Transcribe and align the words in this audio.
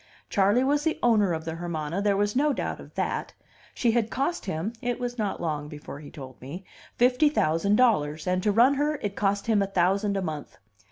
Charley 0.31 0.63
was 0.63 0.87
owner 1.03 1.31
of 1.31 1.45
the 1.45 1.53
Hermana, 1.53 2.01
there 2.01 2.17
was 2.17 2.35
no 2.35 2.53
doubt 2.53 2.79
of 2.79 2.95
that; 2.95 3.33
she 3.75 3.91
had 3.91 4.09
cost 4.09 4.45
him 4.47 4.73
(it 4.81 4.99
was 4.99 5.19
not 5.19 5.39
long 5.39 5.67
before 5.67 5.99
he 5.99 6.09
told 6.09 6.41
me) 6.41 6.65
fifty 6.95 7.29
thousand 7.29 7.75
dollars, 7.75 8.25
and 8.25 8.41
to 8.41 8.51
run 8.51 8.73
her 8.73 8.95
it 9.03 9.15
cost 9.15 9.45
him 9.45 9.61
a 9.61 9.67
thousand 9.67 10.17
a 10.17 10.21
month. 10.23 10.57